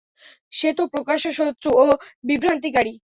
সেতো 0.53 0.81
প্রকাশ্য 0.93 1.25
শত্রু 1.39 1.69
ও 1.75 1.85
বিভ্রান্তিকারী। 2.23 2.93